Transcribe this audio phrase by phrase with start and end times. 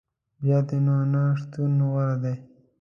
[0.41, 2.35] بیا دي نو نه شتون غوره دی